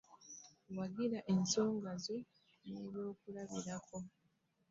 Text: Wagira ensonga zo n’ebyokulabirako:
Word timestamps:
Wagira 0.77 1.19
ensonga 1.33 1.91
zo 2.03 2.17
n’ebyokulabirako: 2.67 3.97